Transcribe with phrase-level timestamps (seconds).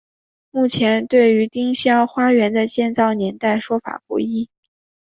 [0.49, 4.49] 目前对于丁香花园的建造年代说法不一。